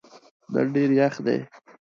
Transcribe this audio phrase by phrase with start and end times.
[0.53, 1.37] نن ډېر یخ دی.